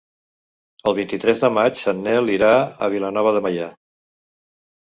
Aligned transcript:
El 0.91 0.95
vint-i-tres 0.99 1.43
de 1.43 1.51
maig 1.57 1.83
en 1.93 2.01
Nel 2.07 2.31
irà 2.39 2.51
a 2.87 2.91
Vilanova 2.97 3.35
de 3.37 3.45
Meià. 3.49 3.69